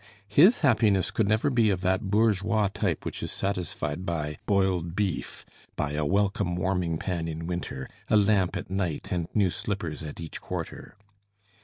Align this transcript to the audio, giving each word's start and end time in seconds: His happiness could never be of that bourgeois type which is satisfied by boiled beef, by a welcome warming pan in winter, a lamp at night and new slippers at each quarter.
His 0.29 0.61
happiness 0.61 1.11
could 1.11 1.27
never 1.27 1.51
be 1.51 1.69
of 1.69 1.81
that 1.81 2.09
bourgeois 2.09 2.69
type 2.73 3.05
which 3.05 3.21
is 3.21 3.31
satisfied 3.31 4.03
by 4.03 4.39
boiled 4.47 4.95
beef, 4.95 5.45
by 5.75 5.91
a 5.91 6.03
welcome 6.03 6.55
warming 6.55 6.97
pan 6.97 7.27
in 7.27 7.45
winter, 7.45 7.87
a 8.09 8.17
lamp 8.17 8.57
at 8.57 8.71
night 8.71 9.11
and 9.11 9.27
new 9.35 9.51
slippers 9.51 10.01
at 10.01 10.19
each 10.19 10.41
quarter. 10.41 10.95